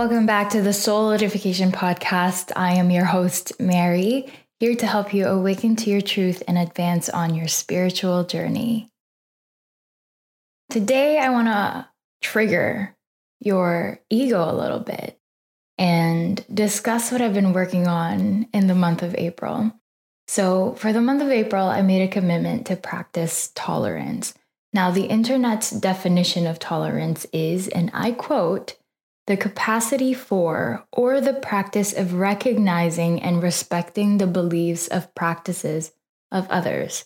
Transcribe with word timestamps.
Welcome 0.00 0.24
back 0.24 0.48
to 0.52 0.62
the 0.62 0.70
Soulidification 0.70 1.72
Podcast. 1.72 2.52
I 2.56 2.76
am 2.76 2.90
your 2.90 3.04
host, 3.04 3.52
Mary, 3.60 4.32
here 4.58 4.74
to 4.74 4.86
help 4.86 5.12
you 5.12 5.26
awaken 5.26 5.76
to 5.76 5.90
your 5.90 6.00
truth 6.00 6.42
and 6.48 6.56
advance 6.56 7.10
on 7.10 7.34
your 7.34 7.48
spiritual 7.48 8.24
journey. 8.24 8.88
Today, 10.70 11.18
I 11.18 11.28
want 11.28 11.48
to 11.48 11.86
trigger 12.22 12.96
your 13.40 14.00
ego 14.08 14.42
a 14.50 14.56
little 14.56 14.80
bit 14.80 15.20
and 15.76 16.42
discuss 16.48 17.12
what 17.12 17.20
I've 17.20 17.34
been 17.34 17.52
working 17.52 17.86
on 17.86 18.48
in 18.54 18.68
the 18.68 18.74
month 18.74 19.02
of 19.02 19.14
April. 19.16 19.70
So, 20.28 20.76
for 20.76 20.94
the 20.94 21.02
month 21.02 21.20
of 21.20 21.28
April, 21.28 21.66
I 21.66 21.82
made 21.82 22.08
a 22.08 22.10
commitment 22.10 22.66
to 22.68 22.76
practice 22.76 23.52
tolerance. 23.54 24.32
Now, 24.72 24.90
the 24.90 25.04
internet's 25.04 25.70
definition 25.70 26.46
of 26.46 26.58
tolerance 26.58 27.26
is, 27.34 27.68
and 27.68 27.90
I 27.92 28.12
quote, 28.12 28.76
the 29.30 29.36
capacity 29.36 30.12
for 30.12 30.84
or 30.90 31.20
the 31.20 31.32
practice 31.32 31.92
of 31.92 32.14
recognizing 32.14 33.22
and 33.22 33.40
respecting 33.40 34.18
the 34.18 34.26
beliefs 34.26 34.88
of 34.88 35.14
practices 35.14 35.92
of 36.32 36.48
others. 36.50 37.04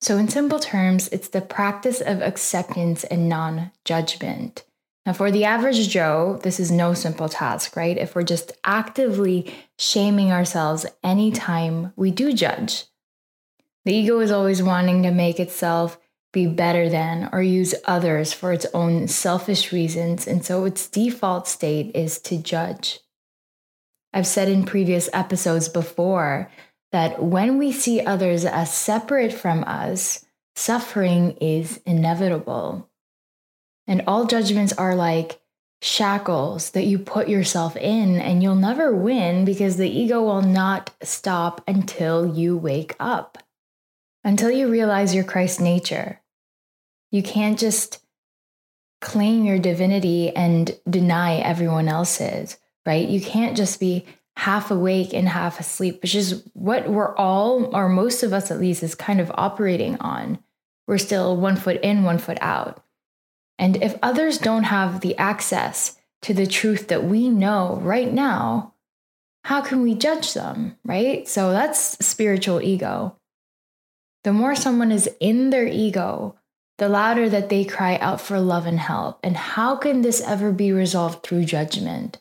So, 0.00 0.16
in 0.16 0.28
simple 0.28 0.58
terms, 0.58 1.08
it's 1.08 1.28
the 1.28 1.42
practice 1.42 2.00
of 2.00 2.22
acceptance 2.22 3.04
and 3.04 3.28
non 3.28 3.70
judgment. 3.84 4.64
Now, 5.04 5.12
for 5.12 5.30
the 5.30 5.44
average 5.44 5.90
Joe, 5.90 6.40
this 6.42 6.58
is 6.58 6.70
no 6.70 6.94
simple 6.94 7.28
task, 7.28 7.76
right? 7.76 7.98
If 7.98 8.14
we're 8.14 8.22
just 8.22 8.52
actively 8.64 9.54
shaming 9.78 10.32
ourselves 10.32 10.86
anytime 11.04 11.92
we 11.96 12.10
do 12.10 12.32
judge. 12.32 12.86
The 13.84 13.92
ego 13.92 14.20
is 14.20 14.30
always 14.30 14.62
wanting 14.62 15.02
to 15.02 15.10
make 15.10 15.38
itself 15.38 15.98
be 16.32 16.46
better 16.46 16.88
than 16.88 17.28
or 17.32 17.42
use 17.42 17.74
others 17.84 18.32
for 18.32 18.52
its 18.52 18.66
own 18.72 19.06
selfish 19.06 19.72
reasons, 19.72 20.26
and 20.26 20.44
so 20.44 20.64
its 20.64 20.88
default 20.88 21.46
state 21.46 21.94
is 21.94 22.18
to 22.20 22.38
judge. 22.38 23.00
I've 24.14 24.26
said 24.26 24.48
in 24.48 24.64
previous 24.64 25.08
episodes 25.12 25.68
before 25.68 26.50
that 26.90 27.22
when 27.22 27.58
we 27.58 27.72
see 27.72 28.00
others 28.00 28.44
as 28.44 28.72
separate 28.72 29.32
from 29.32 29.64
us, 29.64 30.24
suffering 30.54 31.32
is 31.40 31.80
inevitable. 31.86 32.88
And 33.86 34.02
all 34.06 34.26
judgments 34.26 34.72
are 34.74 34.94
like 34.94 35.40
shackles 35.80 36.70
that 36.70 36.84
you 36.84 36.98
put 36.98 37.28
yourself 37.28 37.76
in, 37.76 38.20
and 38.20 38.42
you'll 38.42 38.54
never 38.54 38.94
win 38.94 39.44
because 39.44 39.76
the 39.76 39.90
ego 39.90 40.22
will 40.22 40.42
not 40.42 40.90
stop 41.02 41.62
until 41.66 42.34
you 42.36 42.56
wake 42.56 42.94
up, 43.00 43.38
until 44.22 44.50
you 44.50 44.70
realize 44.70 45.14
your 45.14 45.24
Christ 45.24 45.60
nature. 45.60 46.20
You 47.12 47.22
can't 47.22 47.58
just 47.58 48.02
claim 49.00 49.44
your 49.44 49.58
divinity 49.58 50.34
and 50.34 50.76
deny 50.88 51.36
everyone 51.36 51.86
else's, 51.86 52.56
right? 52.86 53.06
You 53.06 53.20
can't 53.20 53.56
just 53.56 53.78
be 53.78 54.06
half 54.36 54.70
awake 54.70 55.12
and 55.12 55.28
half 55.28 55.60
asleep, 55.60 56.00
which 56.02 56.14
is 56.14 56.42
what 56.54 56.88
we're 56.88 57.14
all, 57.16 57.74
or 57.76 57.88
most 57.88 58.22
of 58.22 58.32
us 58.32 58.50
at 58.50 58.58
least, 58.58 58.82
is 58.82 58.94
kind 58.94 59.20
of 59.20 59.30
operating 59.34 59.98
on. 59.98 60.38
We're 60.86 60.98
still 60.98 61.36
one 61.36 61.56
foot 61.56 61.80
in, 61.82 62.02
one 62.02 62.18
foot 62.18 62.38
out. 62.40 62.82
And 63.58 63.82
if 63.82 63.96
others 64.02 64.38
don't 64.38 64.64
have 64.64 65.00
the 65.00 65.16
access 65.18 65.96
to 66.22 66.32
the 66.32 66.46
truth 66.46 66.88
that 66.88 67.04
we 67.04 67.28
know 67.28 67.78
right 67.82 68.12
now, 68.12 68.74
how 69.44 69.60
can 69.60 69.82
we 69.82 69.94
judge 69.94 70.34
them, 70.34 70.76
right? 70.84 71.28
So 71.28 71.50
that's 71.50 72.04
spiritual 72.04 72.62
ego. 72.62 73.18
The 74.24 74.32
more 74.32 74.54
someone 74.54 74.92
is 74.92 75.10
in 75.20 75.50
their 75.50 75.66
ego, 75.66 76.36
the 76.82 76.88
louder 76.88 77.28
that 77.28 77.48
they 77.48 77.64
cry 77.64 77.96
out 77.98 78.20
for 78.20 78.40
love 78.40 78.66
and 78.66 78.80
help. 78.80 79.20
And 79.22 79.36
how 79.36 79.76
can 79.76 80.02
this 80.02 80.20
ever 80.20 80.50
be 80.50 80.72
resolved 80.72 81.22
through 81.22 81.44
judgment? 81.44 82.18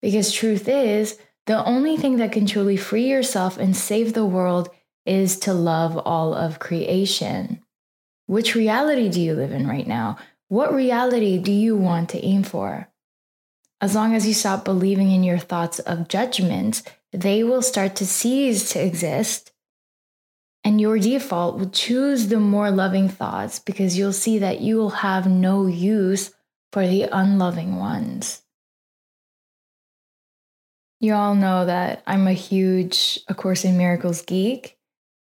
Because 0.00 0.30
truth 0.30 0.68
is, 0.68 1.18
the 1.46 1.64
only 1.64 1.96
thing 1.96 2.18
that 2.18 2.30
can 2.30 2.46
truly 2.46 2.76
free 2.76 3.08
yourself 3.08 3.58
and 3.58 3.76
save 3.76 4.12
the 4.12 4.24
world 4.24 4.68
is 5.04 5.40
to 5.40 5.52
love 5.52 5.98
all 5.98 6.34
of 6.34 6.60
creation. 6.60 7.64
Which 8.26 8.54
reality 8.54 9.08
do 9.08 9.20
you 9.20 9.34
live 9.34 9.50
in 9.50 9.66
right 9.66 9.88
now? 9.88 10.18
What 10.46 10.72
reality 10.72 11.36
do 11.38 11.50
you 11.50 11.76
want 11.76 12.10
to 12.10 12.24
aim 12.24 12.44
for? 12.44 12.88
As 13.80 13.96
long 13.96 14.14
as 14.14 14.24
you 14.24 14.34
stop 14.34 14.64
believing 14.64 15.10
in 15.10 15.24
your 15.24 15.38
thoughts 15.38 15.80
of 15.80 16.06
judgment, 16.06 16.84
they 17.10 17.42
will 17.42 17.60
start 17.60 17.96
to 17.96 18.06
cease 18.06 18.70
to 18.70 18.80
exist 18.80 19.50
and 20.64 20.80
your 20.80 20.98
default 20.98 21.58
will 21.58 21.68
choose 21.68 22.28
the 22.28 22.40
more 22.40 22.70
loving 22.70 23.08
thoughts 23.08 23.58
because 23.58 23.98
you'll 23.98 24.12
see 24.14 24.38
that 24.38 24.60
you 24.60 24.76
will 24.76 24.90
have 24.90 25.28
no 25.28 25.66
use 25.66 26.32
for 26.72 26.86
the 26.86 27.02
unloving 27.12 27.76
ones. 27.76 28.42
You 31.00 31.12
all 31.12 31.34
know 31.34 31.66
that 31.66 32.02
I'm 32.06 32.26
a 32.26 32.32
huge 32.32 33.20
A 33.28 33.34
Course 33.34 33.64
in 33.64 33.76
Miracles 33.76 34.22
geek, 34.22 34.78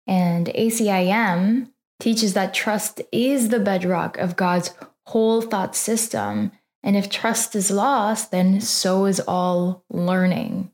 and 0.07 0.47
ACIM 0.47 1.71
teaches 1.99 2.35
that 2.35 2.55
trust 2.55 3.01
is 3.11 3.49
the 3.49 3.59
bedrock 3.59 4.17
of 4.19 4.37
God's 4.37 4.73
whole 5.07 5.43
thought 5.43 5.75
system. 5.75 6.53
And 6.85 6.97
if 6.97 7.11
trust 7.11 7.57
is 7.57 7.71
lost, 7.71 8.31
then 8.31 8.61
so 8.61 9.07
is 9.07 9.21
all 9.21 9.85
learning. 9.91 10.71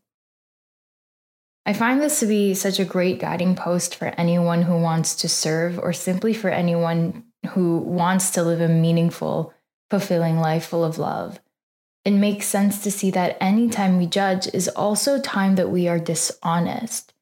I 1.69 1.75
find 1.75 2.01
this 2.01 2.21
to 2.21 2.27
be 2.27 2.55
such 2.55 2.81
a 2.81 2.85
great 2.87 3.19
guiding 3.19 3.55
post 3.55 3.95
for 3.95 4.07
anyone 4.17 4.63
who 4.63 4.81
wants 4.81 5.15
to 5.17 5.29
serve 5.29 5.79
or 5.79 5.93
simply 5.93 6.33
for 6.33 6.49
anyone 6.49 7.25
who 7.51 7.77
wants 7.81 8.31
to 8.31 8.43
live 8.43 8.63
a 8.63 8.69
meaningful, 8.69 9.53
fulfilling 9.91 10.39
life 10.39 10.65
full 10.65 10.83
of 10.83 10.97
love. 10.97 11.41
It 12.07 12.13
makes 12.13 12.47
sense 12.47 12.83
to 12.85 12.91
see 12.91 13.11
that 13.11 13.37
any 13.39 13.69
time 13.69 13.99
we 13.99 14.07
judge 14.07 14.49
is 14.55 14.69
also 14.69 15.21
time 15.21 15.57
that 15.57 15.69
we 15.69 15.89
are 15.89 15.99
dishonest. 15.99 17.13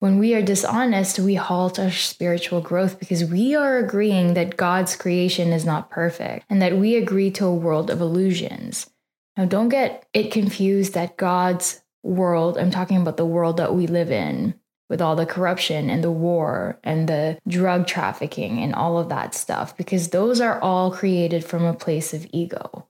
When 0.00 0.18
we 0.18 0.34
are 0.34 0.42
dishonest, 0.42 1.20
we 1.20 1.36
halt 1.36 1.78
our 1.78 1.92
spiritual 1.92 2.60
growth 2.60 2.98
because 2.98 3.24
we 3.24 3.54
are 3.54 3.78
agreeing 3.78 4.34
that 4.34 4.56
God's 4.56 4.96
creation 4.96 5.52
is 5.52 5.64
not 5.64 5.88
perfect 5.88 6.46
and 6.50 6.60
that 6.60 6.76
we 6.76 6.96
agree 6.96 7.30
to 7.30 7.46
a 7.46 7.54
world 7.54 7.90
of 7.90 8.00
illusions. 8.00 8.90
Now, 9.36 9.44
don't 9.44 9.68
get 9.68 10.04
it 10.12 10.32
confused 10.32 10.94
that 10.94 11.16
God's 11.16 11.80
world, 12.02 12.58
I'm 12.58 12.70
talking 12.70 12.96
about 12.96 13.16
the 13.16 13.26
world 13.26 13.56
that 13.56 13.74
we 13.74 13.86
live 13.86 14.10
in 14.10 14.54
with 14.88 15.02
all 15.02 15.16
the 15.16 15.26
corruption 15.26 15.90
and 15.90 16.02
the 16.02 16.10
war 16.10 16.78
and 16.82 17.08
the 17.08 17.38
drug 17.46 17.86
trafficking 17.86 18.58
and 18.58 18.74
all 18.74 18.98
of 18.98 19.10
that 19.10 19.34
stuff, 19.34 19.76
because 19.76 20.08
those 20.08 20.40
are 20.40 20.60
all 20.60 20.90
created 20.90 21.44
from 21.44 21.64
a 21.64 21.74
place 21.74 22.14
of 22.14 22.26
ego. 22.32 22.86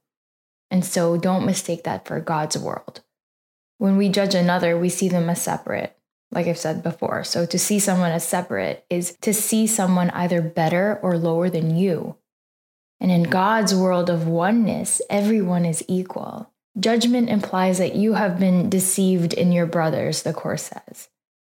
And 0.71 0.85
so 0.85 1.17
don't 1.17 1.47
mistake 1.47 1.85
that 1.85 2.07
for 2.07 2.21
God's 2.21 2.57
world. 2.57 3.01
When 3.79 3.97
we 3.97 4.09
judge 4.09 4.35
another, 4.35 4.79
we 4.79 4.89
see 4.89 5.09
them 5.09 5.31
as 5.31 5.43
separate, 5.43 5.97
like 6.31 6.47
I've 6.47 6.59
said 6.59 6.83
before. 6.83 7.25
So 7.25 7.47
to 7.47 7.59
see 7.59 7.79
someone 7.79 8.13
as 8.13 8.27
separate 8.27 8.85
is 8.91 9.17
to 9.23 9.33
see 9.33 9.67
someone 9.67 10.11
either 10.11 10.43
better 10.43 10.99
or 11.03 11.17
lower 11.17 11.49
than 11.49 11.77
you. 11.77 12.17
And 13.01 13.11
in 13.11 13.25
God's 13.25 13.75
world 13.75 14.11
of 14.11 14.27
oneness, 14.27 15.01
everyone 15.09 15.65
is 15.65 15.85
equal. 15.89 16.53
Judgment 16.79 17.29
implies 17.29 17.79
that 17.79 17.97
you 17.97 18.15
have 18.15 18.39
been 18.39 18.71
deceived 18.71 19.33
in 19.33 19.53
your 19.53 19.67
brothers, 19.67 20.23
the 20.23 20.33
Course 20.33 20.71
says, 20.75 21.09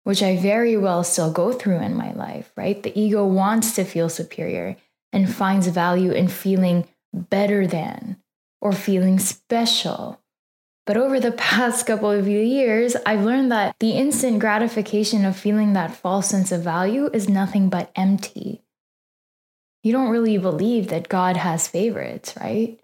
which 0.03 0.23
I 0.23 0.37
very 0.37 0.75
well 0.77 1.03
still 1.03 1.31
go 1.31 1.51
through 1.51 1.79
in 1.79 1.95
my 1.95 2.11
life, 2.13 2.51
right? 2.55 2.81
The 2.81 2.97
ego 2.99 3.25
wants 3.25 3.75
to 3.75 3.83
feel 3.83 4.09
superior 4.09 4.77
and 5.13 5.33
finds 5.33 5.67
value 5.67 6.11
in 6.11 6.27
feeling 6.27 6.87
better 7.13 7.67
than 7.67 8.17
or 8.61 8.71
feeling 8.71 9.19
special. 9.19 10.19
But 10.87 10.97
over 10.97 11.19
the 11.19 11.31
past 11.49 11.85
couple 11.85 12.09
of 12.09 12.27
years, 12.27 12.95
I've 13.05 13.23
learned 13.23 13.51
that 13.51 13.75
the 13.79 13.91
instant 13.91 14.39
gratification 14.39 15.25
of 15.25 15.35
feeling 15.35 15.73
that 15.73 15.95
false 15.95 16.29
sense 16.29 16.51
of 16.51 16.63
value 16.63 17.09
is 17.13 17.29
nothing 17.29 17.69
but 17.69 17.91
empty. 17.95 18.63
You 19.83 19.91
don't 19.91 20.09
really 20.09 20.37
believe 20.37 20.87
that 20.87 21.09
God 21.09 21.37
has 21.37 21.67
favorites, 21.67 22.35
right? 22.39 22.79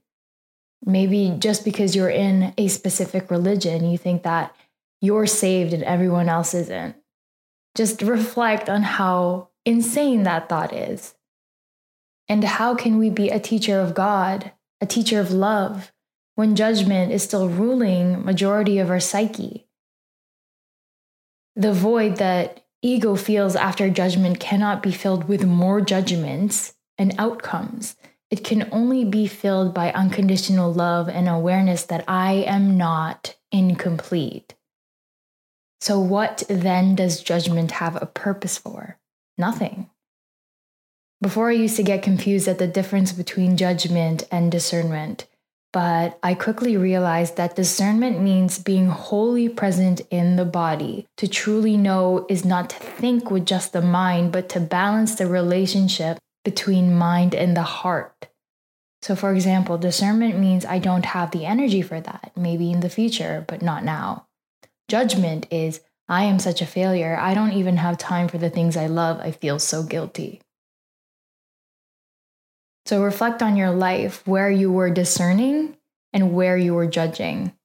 Maybe 0.85 1.35
just 1.39 1.65
because 1.65 1.95
you're 1.95 2.09
in 2.09 2.53
a 2.57 2.67
specific 2.67 3.29
religion, 3.31 3.89
you 3.89 3.97
think 3.97 4.23
that 4.23 4.55
you're 5.01 5.27
saved 5.27 5.73
and 5.73 5.83
everyone 5.83 6.29
else 6.29 6.53
isn't. 6.53 6.95
Just 7.75 8.01
reflect 8.01 8.69
on 8.69 8.83
how 8.83 9.49
insane 9.65 10.23
that 10.23 10.49
thought 10.49 10.73
is. 10.73 11.15
And 12.29 12.43
how 12.43 12.75
can 12.75 12.97
we 12.97 13.09
be 13.09 13.29
a 13.29 13.39
teacher 13.39 13.79
of 13.79 13.93
God, 13.93 14.51
a 14.81 14.85
teacher 14.85 15.19
of 15.19 15.31
love, 15.31 15.91
when 16.35 16.55
judgment 16.55 17.11
is 17.11 17.23
still 17.23 17.49
ruling 17.49 18.23
majority 18.23 18.79
of 18.79 18.89
our 18.89 18.99
psyche? 18.99 19.67
The 21.55 21.73
void 21.73 22.17
that 22.17 22.65
ego 22.81 23.15
feels 23.15 23.55
after 23.55 23.89
judgment 23.89 24.39
cannot 24.39 24.83
be 24.83 24.91
filled 24.91 25.27
with 25.27 25.45
more 25.45 25.81
judgments 25.81 26.75
and 26.97 27.15
outcomes. 27.17 27.95
It 28.29 28.43
can 28.43 28.67
only 28.71 29.05
be 29.05 29.27
filled 29.27 29.73
by 29.73 29.91
unconditional 29.91 30.73
love 30.73 31.07
and 31.07 31.29
awareness 31.29 31.83
that 31.83 32.03
I 32.07 32.33
am 32.33 32.77
not 32.77 33.35
incomplete. 33.51 34.53
So, 35.79 35.99
what 35.99 36.43
then 36.49 36.95
does 36.95 37.23
judgment 37.23 37.71
have 37.71 37.95
a 38.01 38.05
purpose 38.05 38.57
for? 38.57 38.97
Nothing. 39.37 39.89
Before, 41.21 41.49
I 41.49 41.53
used 41.53 41.77
to 41.77 41.83
get 41.83 42.03
confused 42.03 42.47
at 42.47 42.59
the 42.59 42.67
difference 42.67 43.11
between 43.11 43.57
judgment 43.57 44.23
and 44.31 44.51
discernment. 44.51 45.25
But 45.73 46.17
I 46.23 46.33
quickly 46.33 46.77
realized 46.77 47.37
that 47.37 47.55
discernment 47.55 48.21
means 48.21 48.59
being 48.59 48.87
wholly 48.87 49.49
present 49.49 50.01
in 50.09 50.35
the 50.35 50.45
body. 50.45 51.05
To 51.17 51.27
truly 51.27 51.77
know 51.77 52.25
is 52.29 52.45
not 52.45 52.69
to 52.71 52.77
think 52.77 53.29
with 53.29 53.45
just 53.45 53.73
the 53.73 53.81
mind, 53.81 54.31
but 54.31 54.49
to 54.49 54.59
balance 54.59 55.15
the 55.15 55.27
relationship 55.27 56.17
between 56.47 56.95
mind 56.95 57.35
and 57.35 57.57
the 57.57 57.61
heart. 57.61 58.29
So, 59.01 59.17
for 59.17 59.33
example, 59.33 59.77
discernment 59.77 60.39
means 60.39 60.63
I 60.63 60.79
don't 60.79 61.03
have 61.03 61.31
the 61.31 61.45
energy 61.45 61.81
for 61.81 61.99
that, 61.99 62.31
maybe 62.37 62.71
in 62.71 62.79
the 62.79 62.89
future, 62.89 63.43
but 63.49 63.61
not 63.61 63.83
now. 63.83 64.27
Judgment 64.87 65.45
is 65.51 65.81
I 66.07 66.23
am 66.23 66.39
such 66.39 66.61
a 66.61 66.65
failure. 66.65 67.17
I 67.19 67.33
don't 67.33 67.51
even 67.51 67.75
have 67.75 67.97
time 67.97 68.29
for 68.29 68.37
the 68.37 68.49
things 68.49 68.77
I 68.77 68.87
love. 68.87 69.19
I 69.19 69.31
feel 69.31 69.59
so 69.59 69.83
guilty. 69.83 70.39
So 72.85 73.03
reflect 73.03 73.43
on 73.43 73.57
your 73.57 73.71
life 73.71 74.25
where 74.25 74.49
you 74.49 74.71
were 74.71 74.89
discerning 74.89 75.75
and 76.13 76.33
where 76.33 76.57
you 76.57 76.73
were 76.73 76.87
judging. 76.87 77.56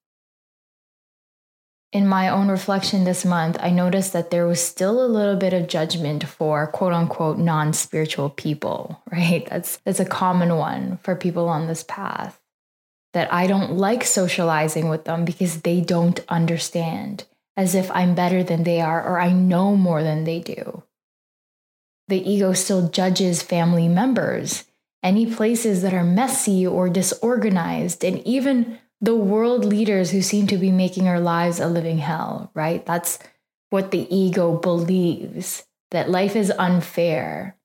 In 1.92 2.08
my 2.08 2.30
own 2.30 2.48
reflection 2.48 3.04
this 3.04 3.22
month, 3.24 3.58
I 3.60 3.68
noticed 3.70 4.14
that 4.14 4.30
there 4.30 4.46
was 4.46 4.62
still 4.62 5.04
a 5.04 5.06
little 5.06 5.36
bit 5.36 5.52
of 5.52 5.68
judgment 5.68 6.26
for 6.26 6.66
quote 6.66 6.94
unquote 6.94 7.38
non 7.38 7.74
spiritual 7.74 8.30
people, 8.30 9.02
right? 9.12 9.46
That's, 9.48 9.76
that's 9.84 10.00
a 10.00 10.06
common 10.06 10.56
one 10.56 10.98
for 11.02 11.14
people 11.14 11.48
on 11.48 11.66
this 11.66 11.84
path. 11.84 12.40
That 13.12 13.30
I 13.30 13.46
don't 13.46 13.76
like 13.76 14.04
socializing 14.04 14.88
with 14.88 15.04
them 15.04 15.26
because 15.26 15.60
they 15.60 15.82
don't 15.82 16.18
understand, 16.30 17.26
as 17.58 17.74
if 17.74 17.90
I'm 17.90 18.14
better 18.14 18.42
than 18.42 18.64
they 18.64 18.80
are 18.80 19.06
or 19.06 19.20
I 19.20 19.32
know 19.32 19.76
more 19.76 20.02
than 20.02 20.24
they 20.24 20.40
do. 20.40 20.82
The 22.08 22.26
ego 22.26 22.54
still 22.54 22.88
judges 22.88 23.42
family 23.42 23.86
members 23.86 24.64
any 25.02 25.26
places 25.26 25.82
that 25.82 25.92
are 25.92 26.04
messy 26.04 26.66
or 26.66 26.88
disorganized, 26.88 28.04
and 28.04 28.24
even 28.26 28.78
the 29.02 29.16
world 29.16 29.64
leaders 29.64 30.12
who 30.12 30.22
seem 30.22 30.46
to 30.46 30.56
be 30.56 30.70
making 30.70 31.08
our 31.08 31.20
lives 31.20 31.58
a 31.58 31.66
living 31.66 31.99
hell, 31.99 32.52
right? 32.54 32.87
That's 32.87 33.19
what 33.70 33.90
the 33.90 34.06
ego 34.14 34.56
believes 34.56 35.64
that 35.90 36.08
life 36.08 36.37
is 36.37 36.52
unfair. 36.56 37.56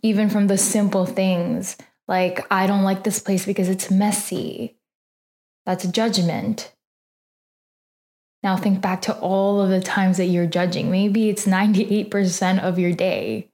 Even 0.00 0.30
from 0.30 0.46
the 0.46 0.56
simple 0.56 1.04
things 1.04 1.76
like, 2.06 2.46
I 2.50 2.66
don't 2.66 2.84
like 2.84 3.02
this 3.02 3.18
place 3.18 3.44
because 3.44 3.68
it's 3.68 3.90
messy. 3.90 4.76
That's 5.66 5.84
judgment. 5.86 6.72
Now 8.42 8.56
think 8.56 8.80
back 8.80 9.02
to 9.02 9.18
all 9.18 9.60
of 9.60 9.70
the 9.70 9.80
times 9.80 10.16
that 10.16 10.26
you're 10.26 10.46
judging. 10.46 10.90
Maybe 10.90 11.28
it's 11.28 11.46
98% 11.46 12.60
of 12.60 12.78
your 12.78 12.92
day. 12.92 13.50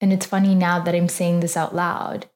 And 0.00 0.12
it's 0.12 0.26
funny 0.26 0.54
now 0.54 0.80
that 0.80 0.94
I'm 0.94 1.08
saying 1.08 1.40
this 1.40 1.56
out 1.56 1.74
loud 1.74 2.28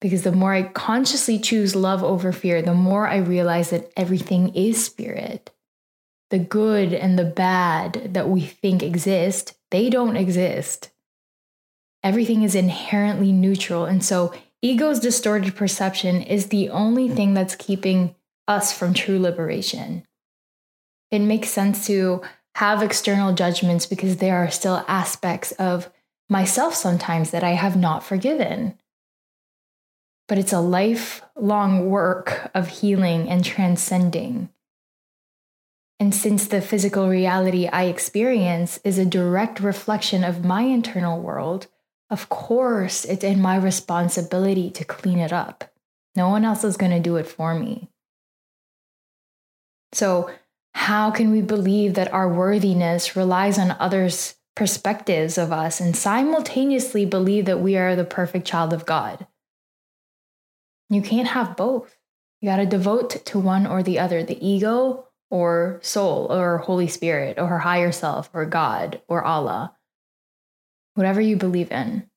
because 0.00 0.22
the 0.22 0.32
more 0.32 0.54
I 0.54 0.62
consciously 0.62 1.38
choose 1.38 1.76
love 1.76 2.02
over 2.02 2.32
fear, 2.32 2.62
the 2.62 2.74
more 2.74 3.06
I 3.06 3.18
realize 3.18 3.70
that 3.70 3.92
everything 3.96 4.54
is 4.54 4.84
spirit. 4.84 5.50
The 6.30 6.38
good 6.38 6.94
and 6.94 7.18
the 7.18 7.24
bad 7.24 8.10
that 8.14 8.28
we 8.28 8.40
think 8.40 8.82
exist, 8.82 9.54
they 9.70 9.90
don't 9.90 10.16
exist. 10.16 10.90
Everything 12.02 12.42
is 12.42 12.54
inherently 12.54 13.32
neutral. 13.32 13.84
And 13.84 14.02
so, 14.02 14.32
ego's 14.62 15.00
distorted 15.00 15.54
perception 15.54 16.22
is 16.22 16.46
the 16.46 16.70
only 16.70 17.08
thing 17.08 17.34
that's 17.34 17.54
keeping 17.54 18.14
us 18.48 18.72
from 18.72 18.94
true 18.94 19.18
liberation. 19.18 20.04
It 21.10 21.20
makes 21.20 21.50
sense 21.50 21.86
to 21.86 22.22
have 22.54 22.82
external 22.82 23.32
judgments 23.32 23.86
because 23.86 24.16
there 24.16 24.38
are 24.38 24.50
still 24.50 24.84
aspects 24.88 25.52
of 25.52 25.90
myself 26.28 26.74
sometimes 26.74 27.32
that 27.32 27.44
I 27.44 27.50
have 27.50 27.76
not 27.76 28.04
forgiven. 28.04 28.78
But 30.30 30.38
it's 30.38 30.52
a 30.52 30.60
lifelong 30.60 31.90
work 31.90 32.52
of 32.54 32.68
healing 32.68 33.28
and 33.28 33.44
transcending. 33.44 34.48
And 35.98 36.14
since 36.14 36.46
the 36.46 36.60
physical 36.60 37.08
reality 37.08 37.66
I 37.66 37.86
experience 37.86 38.78
is 38.84 38.96
a 38.96 39.04
direct 39.04 39.58
reflection 39.58 40.22
of 40.22 40.44
my 40.44 40.62
internal 40.62 41.20
world, 41.20 41.66
of 42.10 42.28
course, 42.28 43.04
it's 43.04 43.24
in 43.24 43.42
my 43.42 43.56
responsibility 43.56 44.70
to 44.70 44.84
clean 44.84 45.18
it 45.18 45.32
up. 45.32 45.64
No 46.14 46.28
one 46.28 46.44
else 46.44 46.62
is 46.62 46.76
going 46.76 46.92
to 46.92 47.00
do 47.00 47.16
it 47.16 47.26
for 47.26 47.52
me. 47.56 47.88
So, 49.92 50.30
how 50.74 51.10
can 51.10 51.32
we 51.32 51.42
believe 51.42 51.94
that 51.94 52.12
our 52.12 52.32
worthiness 52.32 53.16
relies 53.16 53.58
on 53.58 53.76
others' 53.80 54.36
perspectives 54.54 55.38
of 55.38 55.50
us 55.50 55.80
and 55.80 55.96
simultaneously 55.96 57.04
believe 57.04 57.46
that 57.46 57.60
we 57.60 57.76
are 57.76 57.96
the 57.96 58.04
perfect 58.04 58.46
child 58.46 58.72
of 58.72 58.86
God. 58.86 59.26
You 60.90 61.00
can't 61.00 61.28
have 61.28 61.56
both. 61.56 61.96
You 62.40 62.50
got 62.50 62.56
to 62.56 62.66
devote 62.66 63.24
to 63.24 63.38
one 63.38 63.66
or 63.66 63.82
the 63.82 63.98
other 63.98 64.22
the 64.22 64.44
ego 64.46 65.06
or 65.30 65.78
soul 65.82 66.26
or 66.30 66.58
Holy 66.58 66.88
Spirit 66.88 67.38
or 67.38 67.58
higher 67.60 67.92
self 67.92 68.28
or 68.34 68.44
God 68.44 69.00
or 69.08 69.22
Allah, 69.22 69.76
whatever 70.94 71.20
you 71.20 71.36
believe 71.36 71.70
in. 71.70 72.10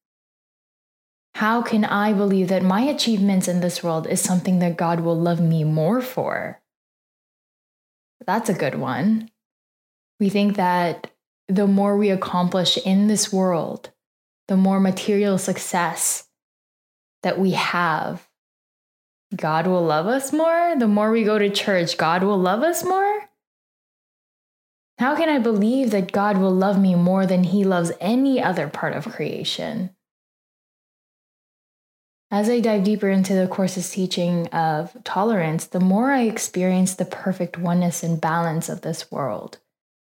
How 1.35 1.61
can 1.61 1.85
I 1.85 2.13
believe 2.13 2.47
that 2.49 2.63
my 2.63 2.81
achievements 2.81 3.47
in 3.47 3.59
this 3.59 3.83
world 3.83 4.07
is 4.07 4.21
something 4.21 4.59
that 4.59 4.77
God 4.77 4.99
will 4.99 5.19
love 5.19 5.39
me 5.39 5.63
more 5.63 6.01
for? 6.01 6.61
That's 8.25 8.49
a 8.49 8.53
good 8.53 8.75
one. 8.75 9.29
We 10.19 10.29
think 10.29 10.55
that 10.55 11.11
the 11.47 11.67
more 11.67 11.97
we 11.97 12.09
accomplish 12.09 12.77
in 12.77 13.07
this 13.07 13.33
world, 13.33 13.91
the 14.47 14.57
more 14.57 14.79
material 14.79 15.37
success 15.37 16.27
that 17.23 17.39
we 17.39 17.51
have, 17.51 18.27
God 19.35 19.67
will 19.67 19.83
love 19.83 20.07
us 20.07 20.31
more. 20.31 20.75
The 20.77 20.87
more 20.87 21.11
we 21.11 21.23
go 21.23 21.37
to 21.37 21.49
church, 21.49 21.97
God 21.97 22.23
will 22.23 22.37
love 22.37 22.61
us 22.61 22.83
more. 22.83 23.29
How 24.99 25.15
can 25.15 25.29
I 25.29 25.39
believe 25.39 25.91
that 25.91 26.11
God 26.11 26.37
will 26.37 26.53
love 26.53 26.79
me 26.79 26.95
more 26.95 27.25
than 27.25 27.43
he 27.43 27.63
loves 27.63 27.91
any 27.99 28.41
other 28.41 28.67
part 28.67 28.93
of 28.93 29.05
creation? 29.05 29.89
As 32.29 32.49
I 32.49 32.59
dive 32.59 32.83
deeper 32.83 33.09
into 33.09 33.35
the 33.35 33.47
course's 33.47 33.91
teaching 33.91 34.47
of 34.47 34.95
tolerance, 35.03 35.65
the 35.67 35.79
more 35.79 36.11
I 36.11 36.23
experience 36.23 36.95
the 36.95 37.05
perfect 37.05 37.57
oneness 37.57 38.01
and 38.01 38.19
balance 38.19 38.69
of 38.69 38.81
this 38.81 39.11
world 39.11 39.59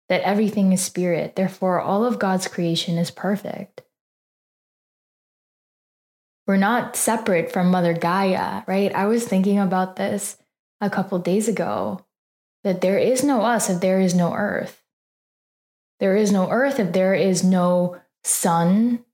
that 0.10 0.22
everything 0.22 0.72
is 0.72 0.82
spirit. 0.82 1.36
Therefore, 1.36 1.82
all 1.82 2.06
of 2.06 2.20
God's 2.20 2.48
creation 2.48 2.98
is 2.98 3.12
perfect. 3.12 3.82
We're 6.46 6.58
not 6.58 6.96
separate 6.96 7.52
from 7.52 7.72
Mother 7.72 7.94
Gaia, 7.94 8.64
right? 8.68 8.94
I 8.94 9.06
was 9.06 9.26
thinking 9.26 9.60
about 9.60 9.96
this 9.96 10.38
a 10.82 10.90
couple 10.90 11.18
days 11.20 11.48
ago 11.48 12.06
that 12.64 12.82
there 12.82 12.98
is 12.98 13.24
no 13.24 13.42
us 13.42 13.70
if 13.70 13.82
there 13.82 14.00
is 14.00 14.14
no 14.14 14.34
earth. 14.34 14.84
There 16.00 16.16
is 16.16 16.32
no 16.32 16.50
earth 16.50 16.80
if 16.80 16.92
there 16.92 17.14
is 17.14 17.44
no 17.44 18.02
sun 18.24 19.06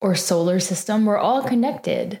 or 0.00 0.14
solar 0.14 0.60
system. 0.60 1.04
We're 1.04 1.18
all 1.18 1.42
connected. 1.42 2.20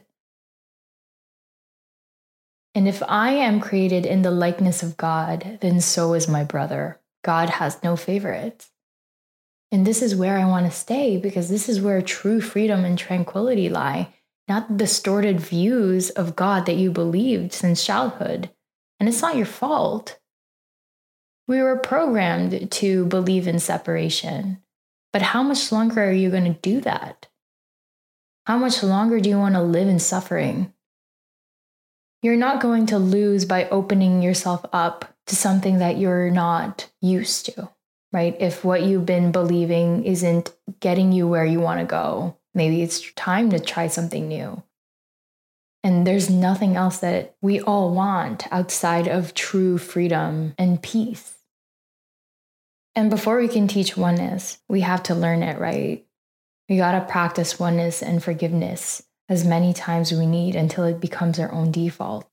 And 2.74 2.88
if 2.88 3.02
I 3.08 3.32
am 3.32 3.60
created 3.60 4.06
in 4.06 4.22
the 4.22 4.30
likeness 4.30 4.82
of 4.82 4.96
God, 4.96 5.58
then 5.60 5.80
so 5.80 6.14
is 6.14 6.28
my 6.28 6.44
brother. 6.44 7.00
God 7.22 7.50
has 7.50 7.82
no 7.82 7.96
favorites. 7.96 8.70
And 9.72 9.86
this 9.86 10.02
is 10.02 10.16
where 10.16 10.38
I 10.38 10.46
want 10.46 10.66
to 10.66 10.76
stay 10.76 11.16
because 11.16 11.48
this 11.48 11.68
is 11.68 11.80
where 11.80 12.02
true 12.02 12.40
freedom 12.40 12.84
and 12.84 12.98
tranquility 12.98 13.68
lie, 13.68 14.14
not 14.50 14.66
the 14.66 14.74
distorted 14.74 15.38
views 15.38 16.10
of 16.10 16.34
God 16.34 16.66
that 16.66 16.74
you 16.74 16.90
believed 16.90 17.52
since 17.52 17.86
childhood. 17.86 18.50
And 18.98 19.08
it's 19.08 19.22
not 19.22 19.36
your 19.36 19.46
fault. 19.46 20.18
We 21.46 21.62
were 21.62 21.76
programmed 21.76 22.68
to 22.72 23.06
believe 23.06 23.46
in 23.46 23.60
separation. 23.60 24.58
But 25.12 25.22
how 25.22 25.44
much 25.44 25.70
longer 25.70 26.02
are 26.02 26.12
you 26.12 26.30
going 26.30 26.52
to 26.52 26.60
do 26.60 26.80
that? 26.80 27.28
How 28.44 28.58
much 28.58 28.82
longer 28.82 29.20
do 29.20 29.28
you 29.28 29.38
want 29.38 29.54
to 29.54 29.62
live 29.62 29.86
in 29.86 30.00
suffering? 30.00 30.72
You're 32.20 32.34
not 32.34 32.60
going 32.60 32.86
to 32.86 32.98
lose 32.98 33.44
by 33.44 33.68
opening 33.68 34.20
yourself 34.20 34.64
up 34.72 35.14
to 35.28 35.36
something 35.36 35.78
that 35.78 35.96
you're 35.96 36.30
not 36.30 36.90
used 37.00 37.46
to, 37.46 37.70
right? 38.12 38.36
If 38.40 38.64
what 38.64 38.82
you've 38.82 39.06
been 39.06 39.30
believing 39.30 40.04
isn't 40.04 40.52
getting 40.80 41.12
you 41.12 41.28
where 41.28 41.46
you 41.46 41.60
want 41.60 41.78
to 41.78 41.86
go, 41.86 42.36
maybe 42.54 42.82
it's 42.82 43.12
time 43.12 43.50
to 43.50 43.58
try 43.58 43.86
something 43.86 44.28
new. 44.28 44.62
And 45.82 46.06
there's 46.06 46.28
nothing 46.28 46.76
else 46.76 46.98
that 46.98 47.36
we 47.40 47.60
all 47.60 47.94
want 47.94 48.46
outside 48.52 49.08
of 49.08 49.34
true 49.34 49.78
freedom 49.78 50.54
and 50.58 50.82
peace. 50.82 51.38
And 52.94 53.08
before 53.08 53.38
we 53.38 53.48
can 53.48 53.66
teach 53.66 53.96
oneness, 53.96 54.58
we 54.68 54.80
have 54.80 55.02
to 55.04 55.14
learn 55.14 55.42
it, 55.42 55.58
right? 55.58 56.04
We 56.68 56.76
got 56.76 56.92
to 56.92 57.10
practice 57.10 57.58
oneness 57.58 58.02
and 58.02 58.22
forgiveness 58.22 59.02
as 59.28 59.44
many 59.44 59.72
times 59.72 60.12
we 60.12 60.26
need 60.26 60.54
until 60.54 60.84
it 60.84 61.00
becomes 61.00 61.38
our 61.38 61.50
own 61.52 61.70
default. 61.70 62.28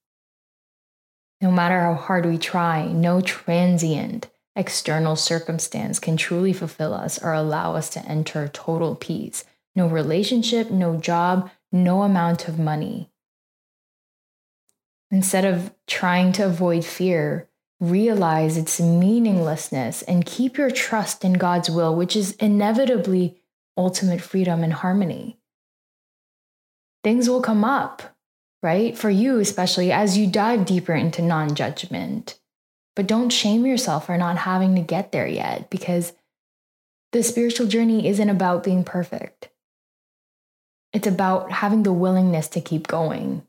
No 1.39 1.51
matter 1.51 1.79
how 1.79 1.93
hard 1.93 2.25
we 2.25 2.37
try, 2.37 2.87
no 2.87 3.21
transient 3.21 4.29
external 4.55 5.15
circumstance 5.15 5.99
can 5.99 6.17
truly 6.17 6.51
fulfill 6.51 6.93
us 6.93 7.21
or 7.21 7.31
allow 7.31 7.75
us 7.75 7.89
to 7.91 8.03
enter 8.05 8.47
total 8.47 8.95
peace. 8.95 9.45
No 9.77 9.85
relationship, 9.85 10.71
no 10.71 10.97
job, 10.97 11.51
no 11.71 12.01
amount 12.01 12.47
of 12.47 12.57
money. 12.57 13.11
Instead 15.11 15.45
of 15.45 15.71
trying 15.85 16.31
to 16.31 16.45
avoid 16.47 16.83
fear, 16.83 17.47
realize 17.79 18.57
its 18.57 18.79
meaninglessness 18.79 20.01
and 20.01 20.25
keep 20.25 20.57
your 20.57 20.71
trust 20.71 21.23
in 21.23 21.33
God's 21.33 21.69
will, 21.69 21.95
which 21.95 22.15
is 22.15 22.31
inevitably 22.37 23.39
ultimate 23.77 24.19
freedom 24.19 24.63
and 24.63 24.73
harmony. 24.73 25.37
Things 27.03 27.29
will 27.29 27.43
come 27.43 27.63
up, 27.63 28.01
right? 28.63 28.97
For 28.97 29.11
you, 29.11 29.37
especially 29.37 29.91
as 29.91 30.17
you 30.17 30.25
dive 30.25 30.65
deeper 30.65 30.95
into 30.95 31.21
non 31.21 31.53
judgment. 31.53 32.39
But 32.95 33.05
don't 33.05 33.29
shame 33.29 33.63
yourself 33.63 34.07
for 34.07 34.17
not 34.17 34.39
having 34.39 34.73
to 34.73 34.81
get 34.81 35.11
there 35.11 35.27
yet 35.27 35.69
because 35.69 36.13
the 37.11 37.21
spiritual 37.21 37.67
journey 37.67 38.07
isn't 38.07 38.29
about 38.31 38.63
being 38.63 38.83
perfect. 38.83 39.49
It's 40.97 41.05
about 41.05 41.51
having 41.51 41.83
the 41.83 41.93
willingness 41.93 42.47
to 42.47 42.59
keep 42.59 42.87
going, 42.87 43.43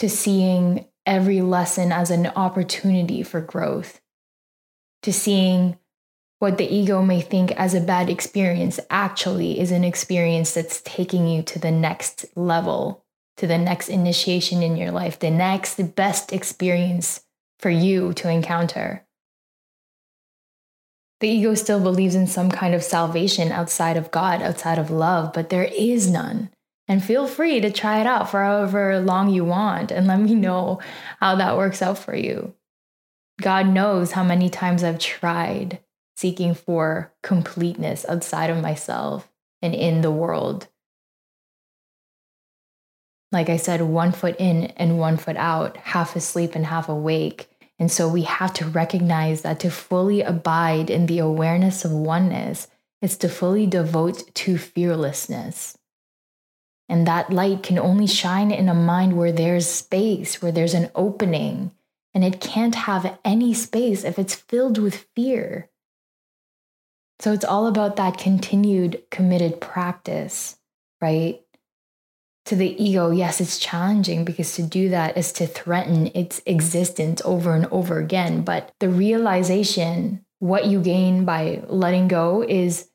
to 0.00 0.08
seeing 0.08 0.86
every 1.06 1.40
lesson 1.40 1.92
as 1.92 2.10
an 2.10 2.26
opportunity 2.34 3.22
for 3.22 3.40
growth, 3.40 4.00
to 5.04 5.12
seeing 5.12 5.78
what 6.40 6.58
the 6.58 6.66
ego 6.66 7.00
may 7.00 7.20
think 7.20 7.52
as 7.52 7.74
a 7.74 7.80
bad 7.80 8.10
experience 8.10 8.80
actually 8.90 9.60
is 9.60 9.70
an 9.70 9.84
experience 9.84 10.52
that's 10.54 10.80
taking 10.80 11.28
you 11.28 11.44
to 11.44 11.60
the 11.60 11.70
next 11.70 12.26
level, 12.34 13.04
to 13.36 13.46
the 13.46 13.56
next 13.56 13.88
initiation 13.88 14.64
in 14.64 14.76
your 14.76 14.90
life, 14.90 15.20
the 15.20 15.30
next 15.30 15.94
best 15.94 16.32
experience 16.32 17.20
for 17.60 17.70
you 17.70 18.12
to 18.14 18.28
encounter. 18.28 19.06
The 21.20 21.28
ego 21.28 21.54
still 21.54 21.80
believes 21.80 22.14
in 22.14 22.26
some 22.26 22.50
kind 22.50 22.74
of 22.74 22.82
salvation 22.82 23.52
outside 23.52 23.96
of 23.96 24.10
God, 24.10 24.42
outside 24.42 24.78
of 24.78 24.90
love, 24.90 25.32
but 25.32 25.50
there 25.50 25.64
is 25.64 26.10
none. 26.10 26.50
And 26.86 27.02
feel 27.02 27.26
free 27.26 27.60
to 27.60 27.70
try 27.70 28.00
it 28.00 28.06
out 28.06 28.30
for 28.30 28.42
however 28.42 29.00
long 29.00 29.30
you 29.30 29.44
want 29.44 29.90
and 29.90 30.06
let 30.06 30.20
me 30.20 30.34
know 30.34 30.80
how 31.20 31.36
that 31.36 31.56
works 31.56 31.80
out 31.80 31.98
for 31.98 32.14
you. 32.14 32.54
God 33.40 33.66
knows 33.66 34.12
how 34.12 34.22
many 34.22 34.50
times 34.50 34.84
I've 34.84 34.98
tried 34.98 35.80
seeking 36.16 36.54
for 36.54 37.12
completeness 37.22 38.04
outside 38.08 38.50
of 38.50 38.62
myself 38.62 39.28
and 39.62 39.74
in 39.74 40.02
the 40.02 40.10
world. 40.10 40.68
Like 43.32 43.48
I 43.48 43.56
said, 43.56 43.80
one 43.82 44.12
foot 44.12 44.36
in 44.38 44.66
and 44.76 44.98
one 44.98 45.16
foot 45.16 45.36
out, 45.36 45.76
half 45.78 46.14
asleep 46.14 46.54
and 46.54 46.66
half 46.66 46.88
awake. 46.88 47.48
And 47.78 47.90
so 47.90 48.08
we 48.08 48.22
have 48.22 48.54
to 48.54 48.66
recognize 48.66 49.42
that 49.42 49.60
to 49.60 49.70
fully 49.70 50.22
abide 50.22 50.90
in 50.90 51.06
the 51.06 51.18
awareness 51.18 51.84
of 51.84 51.90
oneness 51.90 52.68
is 53.02 53.16
to 53.18 53.28
fully 53.28 53.66
devote 53.66 54.34
to 54.34 54.56
fearlessness. 54.56 55.76
And 56.88 57.06
that 57.06 57.30
light 57.32 57.62
can 57.62 57.78
only 57.78 58.06
shine 58.06 58.50
in 58.50 58.68
a 58.68 58.74
mind 58.74 59.16
where 59.16 59.32
there's 59.32 59.66
space, 59.66 60.40
where 60.40 60.52
there's 60.52 60.74
an 60.74 60.90
opening. 60.94 61.72
And 62.12 62.24
it 62.24 62.40
can't 62.40 62.74
have 62.74 63.18
any 63.24 63.54
space 63.54 64.04
if 64.04 64.18
it's 64.18 64.34
filled 64.34 64.78
with 64.78 65.06
fear. 65.16 65.68
So 67.20 67.32
it's 67.32 67.44
all 67.44 67.66
about 67.66 67.96
that 67.96 68.18
continued 68.18 69.02
committed 69.10 69.60
practice, 69.60 70.56
right? 71.00 71.43
To 72.46 72.56
the 72.56 72.82
ego, 72.82 73.10
yes, 73.10 73.40
it's 73.40 73.58
challenging 73.58 74.24
because 74.24 74.54
to 74.56 74.62
do 74.62 74.90
that 74.90 75.16
is 75.16 75.32
to 75.32 75.46
threaten 75.46 76.10
its 76.14 76.42
existence 76.44 77.22
over 77.24 77.54
and 77.54 77.66
over 77.66 77.98
again. 77.98 78.42
But 78.42 78.70
the 78.80 78.90
realization, 78.90 80.24
what 80.40 80.66
you 80.66 80.82
gain 80.82 81.24
by 81.24 81.62
letting 81.68 82.08
go, 82.08 82.44
is 82.46 82.88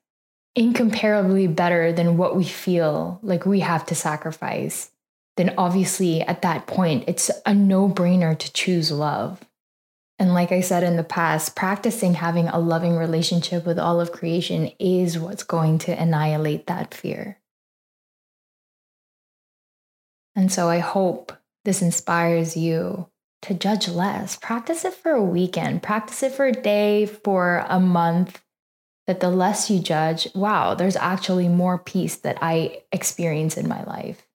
incomparably 0.55 1.47
better 1.47 1.91
than 1.91 2.17
what 2.17 2.35
we 2.35 2.43
feel 2.43 3.19
like 3.23 3.45
we 3.45 3.61
have 3.61 3.85
to 3.87 3.95
sacrifice, 3.95 4.91
then 5.37 5.53
obviously 5.57 6.21
at 6.21 6.41
that 6.43 6.67
point, 6.67 7.05
it's 7.07 7.31
a 7.45 7.53
no 7.53 7.89
brainer 7.89 8.37
to 8.37 8.53
choose 8.53 8.91
love. 8.91 9.39
And 10.19 10.33
like 10.33 10.51
I 10.51 10.59
said 10.59 10.83
in 10.83 10.97
the 10.97 11.03
past, 11.03 11.55
practicing 11.55 12.15
having 12.15 12.49
a 12.49 12.59
loving 12.59 12.97
relationship 12.97 13.65
with 13.65 13.79
all 13.79 14.01
of 14.01 14.11
creation 14.11 14.71
is 14.77 15.17
what's 15.17 15.43
going 15.43 15.77
to 15.79 15.99
annihilate 15.99 16.67
that 16.67 16.93
fear. 16.93 17.38
And 20.39 20.49
so 20.49 20.69
I 20.69 20.79
hope 20.79 21.33
this 21.65 21.81
inspires 21.81 22.55
you 22.55 23.09
to 23.41 23.53
judge 23.53 23.89
less. 23.89 24.37
Practice 24.37 24.85
it 24.85 24.93
for 24.93 25.11
a 25.11 25.21
weekend, 25.21 25.83
practice 25.83 26.23
it 26.23 26.31
for 26.31 26.45
a 26.45 26.53
day, 26.53 27.07
for 27.07 27.65
a 27.67 27.77
month, 27.77 28.41
that 29.05 29.19
the 29.19 29.31
less 29.31 29.69
you 29.69 29.79
judge, 29.79 30.29
wow, 30.33 30.75
there's 30.75 30.95
actually 30.95 31.49
more 31.49 31.77
peace 31.77 32.15
that 32.15 32.37
I 32.41 32.83
experience 32.93 33.57
in 33.57 33.67
my 33.67 33.83
life. 33.83 34.25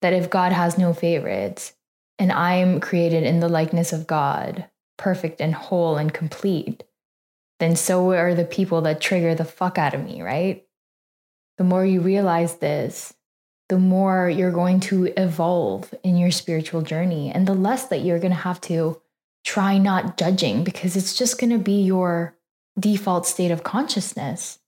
That 0.00 0.14
if 0.14 0.30
God 0.30 0.52
has 0.52 0.78
no 0.78 0.94
favorites 0.94 1.74
and 2.18 2.32
I'm 2.32 2.80
created 2.80 3.24
in 3.24 3.40
the 3.40 3.50
likeness 3.50 3.92
of 3.92 4.06
God, 4.06 4.70
perfect 4.96 5.38
and 5.38 5.54
whole 5.54 5.98
and 5.98 6.14
complete, 6.14 6.82
then 7.60 7.76
so 7.76 8.12
are 8.12 8.34
the 8.34 8.46
people 8.46 8.80
that 8.80 9.02
trigger 9.02 9.34
the 9.34 9.44
fuck 9.44 9.76
out 9.76 9.92
of 9.92 10.02
me, 10.02 10.22
right? 10.22 10.64
The 11.58 11.64
more 11.64 11.84
you 11.84 12.00
realize 12.00 12.56
this, 12.56 13.12
the 13.68 13.78
more 13.78 14.28
you're 14.28 14.50
going 14.50 14.80
to 14.80 15.06
evolve 15.16 15.94
in 16.02 16.16
your 16.16 16.30
spiritual 16.30 16.82
journey, 16.82 17.30
and 17.30 17.46
the 17.46 17.54
less 17.54 17.86
that 17.88 18.02
you're 18.02 18.18
going 18.18 18.32
to 18.32 18.36
have 18.36 18.60
to 18.62 19.00
try 19.44 19.78
not 19.78 20.16
judging 20.16 20.64
because 20.64 20.96
it's 20.96 21.16
just 21.16 21.40
going 21.40 21.50
to 21.50 21.58
be 21.58 21.82
your 21.82 22.36
default 22.78 23.26
state 23.26 23.50
of 23.50 23.62
consciousness. 23.62 24.58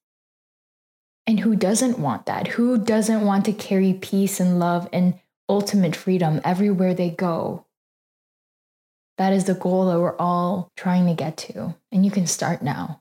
And 1.26 1.40
who 1.40 1.56
doesn't 1.56 1.98
want 1.98 2.26
that? 2.26 2.48
Who 2.48 2.78
doesn't 2.78 3.24
want 3.24 3.44
to 3.46 3.52
carry 3.52 3.94
peace 3.94 4.40
and 4.40 4.58
love 4.58 4.88
and 4.92 5.14
ultimate 5.48 5.96
freedom 5.96 6.40
everywhere 6.44 6.94
they 6.94 7.10
go? 7.10 7.64
That 9.16 9.32
is 9.32 9.44
the 9.44 9.54
goal 9.54 9.86
that 9.86 10.00
we're 10.00 10.16
all 10.16 10.72
trying 10.76 11.06
to 11.06 11.14
get 11.14 11.36
to, 11.38 11.74
and 11.92 12.04
you 12.04 12.10
can 12.10 12.26
start 12.26 12.62
now. 12.62 13.00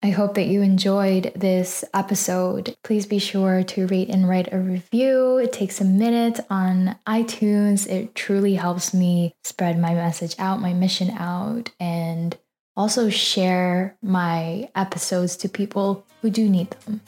I 0.00 0.10
hope 0.10 0.34
that 0.34 0.46
you 0.46 0.62
enjoyed 0.62 1.32
this 1.34 1.84
episode. 1.92 2.76
Please 2.84 3.04
be 3.04 3.18
sure 3.18 3.64
to 3.64 3.86
rate 3.88 4.08
and 4.08 4.28
write 4.28 4.52
a 4.52 4.58
review. 4.58 5.38
It 5.38 5.52
takes 5.52 5.80
a 5.80 5.84
minute 5.84 6.38
on 6.48 6.96
iTunes. 7.04 7.88
It 7.88 8.14
truly 8.14 8.54
helps 8.54 8.94
me 8.94 9.34
spread 9.42 9.76
my 9.76 9.94
message 9.94 10.36
out, 10.38 10.60
my 10.60 10.72
mission 10.72 11.10
out, 11.10 11.72
and 11.80 12.38
also 12.76 13.10
share 13.10 13.96
my 14.00 14.70
episodes 14.76 15.36
to 15.38 15.48
people 15.48 16.06
who 16.22 16.30
do 16.30 16.48
need 16.48 16.70
them. 16.70 17.00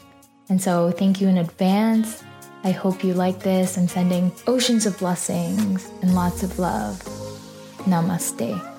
And 0.49 0.61
so, 0.61 0.91
thank 0.91 1.21
you 1.21 1.29
in 1.29 1.39
advance. 1.39 2.25
I 2.65 2.73
hope 2.73 3.05
you 3.05 3.15
like 3.15 3.39
this. 3.39 3.79
I'm 3.79 3.87
sending 3.87 4.33
oceans 4.49 4.85
of 4.85 4.99
blessings 4.99 5.89
and 6.03 6.17
lots 6.17 6.43
of 6.43 6.59
love. 6.59 6.99
Namaste. 7.87 8.70